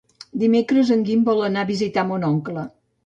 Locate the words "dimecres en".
0.43-1.03